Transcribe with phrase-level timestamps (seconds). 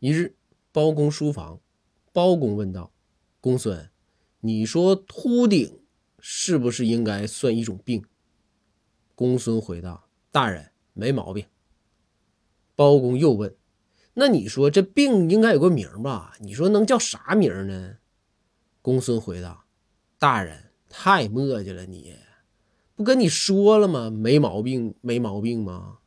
[0.00, 0.34] 一日
[0.72, 1.60] 包公书房
[2.10, 2.90] 包公问道
[3.38, 3.90] 公孙
[4.40, 5.78] 你说秃顶
[6.18, 8.02] 是不是应该算一种病？
[9.14, 11.44] 公孙回道大人没毛病。
[12.74, 13.54] 包公又问
[14.14, 16.34] 那你说这病应该有个名吧？
[16.40, 17.98] 你说能叫啥名呢？
[18.80, 19.66] 公孙回道
[20.18, 22.16] 大人太磨叽了你
[22.94, 24.08] 不跟你说了吗？
[24.08, 25.98] 没毛病没毛病吗？